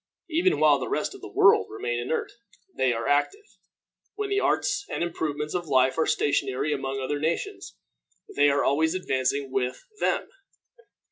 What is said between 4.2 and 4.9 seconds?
the arts